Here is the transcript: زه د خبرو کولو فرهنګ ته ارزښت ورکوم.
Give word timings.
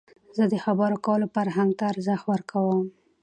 زه 0.37 0.43
د 0.51 0.55
خبرو 0.63 0.97
کولو 1.05 1.27
فرهنګ 1.35 1.71
ته 1.79 1.83
ارزښت 1.93 2.25
ورکوم. 2.27 2.83